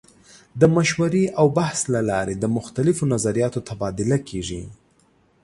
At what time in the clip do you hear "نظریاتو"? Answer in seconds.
3.13-3.59